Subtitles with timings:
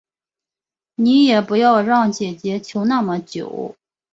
[0.95, 3.75] 你也不要让姐姐求那么久